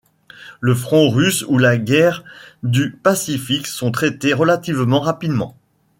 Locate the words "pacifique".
2.89-3.67